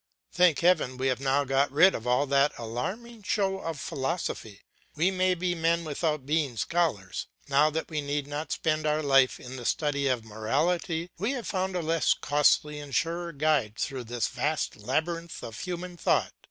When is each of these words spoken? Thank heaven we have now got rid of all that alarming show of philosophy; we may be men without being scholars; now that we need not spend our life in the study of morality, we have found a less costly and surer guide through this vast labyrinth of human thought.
Thank 0.31 0.61
heaven 0.61 0.97
we 0.97 1.09
have 1.09 1.19
now 1.19 1.43
got 1.43 1.71
rid 1.71 1.93
of 1.93 2.07
all 2.07 2.25
that 2.25 2.53
alarming 2.57 3.21
show 3.21 3.59
of 3.59 3.79
philosophy; 3.79 4.61
we 4.95 5.11
may 5.11 5.35
be 5.35 5.53
men 5.53 5.83
without 5.83 6.25
being 6.25 6.57
scholars; 6.57 7.27
now 7.47 7.69
that 7.69 7.87
we 7.87 8.01
need 8.01 8.25
not 8.25 8.51
spend 8.51 8.87
our 8.87 9.03
life 9.03 9.39
in 9.39 9.57
the 9.57 9.63
study 9.65 10.07
of 10.07 10.25
morality, 10.25 11.11
we 11.19 11.33
have 11.33 11.45
found 11.45 11.75
a 11.75 11.83
less 11.83 12.15
costly 12.15 12.79
and 12.79 12.95
surer 12.95 13.31
guide 13.31 13.75
through 13.77 14.05
this 14.05 14.27
vast 14.27 14.75
labyrinth 14.75 15.43
of 15.43 15.59
human 15.59 15.97
thought. 15.97 16.33